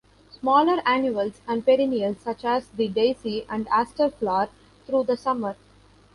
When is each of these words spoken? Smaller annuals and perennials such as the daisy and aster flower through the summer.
Smaller 0.31 0.81
annuals 0.83 1.41
and 1.47 1.63
perennials 1.63 2.17
such 2.19 2.43
as 2.43 2.69
the 2.69 2.87
daisy 2.87 3.45
and 3.47 3.67
aster 3.67 4.09
flower 4.09 4.49
through 4.87 5.03
the 5.03 5.15
summer. 5.15 5.55